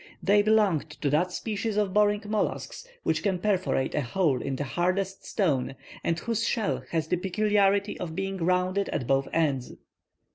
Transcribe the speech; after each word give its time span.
They 0.23 0.41
belonged 0.41 0.89
to 1.01 1.11
that 1.11 1.31
species 1.31 1.77
of 1.77 1.93
boring 1.93 2.23
mollusk 2.25 2.87
which 3.03 3.21
can 3.21 3.37
perforate 3.37 3.93
a 3.93 4.01
hole 4.01 4.41
in 4.41 4.55
the 4.55 4.63
hardest 4.63 5.23
stone, 5.27 5.75
and 6.03 6.17
whose 6.17 6.43
shell 6.43 6.81
has 6.89 7.07
the 7.07 7.17
peculiarity 7.17 7.99
of 7.99 8.15
being 8.15 8.37
rounded 8.37 8.89
at 8.89 9.05
both 9.05 9.27
ends. 9.31 9.73